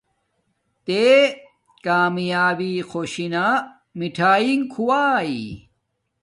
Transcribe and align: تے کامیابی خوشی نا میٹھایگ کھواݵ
تے 0.85 1.03
کامیابی 1.85 2.71
خوشی 2.89 3.27
نا 3.33 3.45
میٹھایگ 3.97 4.59
کھواݵ 4.71 5.37